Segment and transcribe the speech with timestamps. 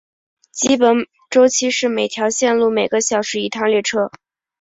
[0.51, 4.09] 基本周期是每条线路每个小时一趟列车。